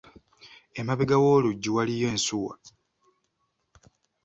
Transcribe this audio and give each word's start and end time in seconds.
Emabega 0.79 1.15
w’oluggi 1.23 1.69
waliiyo 1.75 2.07
ensuwa. 2.13 2.55